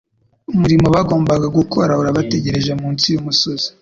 Umurimo 0.53 0.85
bagomba 0.95 1.33
gukora 1.57 1.91
urabategereje 2.01 2.71
munsi 2.81 3.05
y'umusozi. 3.09 3.67